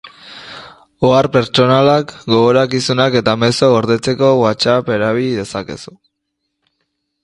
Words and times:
Ohar 1.09 1.27
pertsonalak, 1.35 2.15
gogorakizunak 2.35 3.19
eta 3.21 3.37
mezuak 3.45 3.71
gordetzeko 3.77 4.33
Whatsapp 4.43 4.93
erabili 5.01 5.33
dezakezu. 5.43 5.99